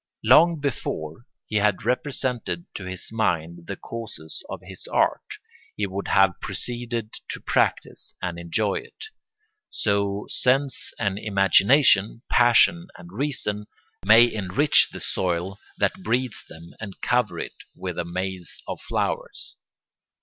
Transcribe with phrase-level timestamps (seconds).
[0.23, 5.37] Long before he had represented to his mind the causes of his art,
[5.77, 9.09] he would have proceeded to practise and enjoy it.
[9.69, 13.67] So sense and imagination, passion and reason,
[14.03, 19.57] may enrich the soil that breeds them and cover it with a maze of flowers.